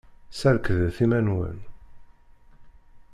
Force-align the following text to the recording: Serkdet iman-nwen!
Serkdet 0.39 0.97
iman-nwen! 1.03 1.57